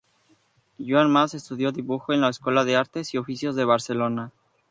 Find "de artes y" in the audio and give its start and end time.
2.65-3.19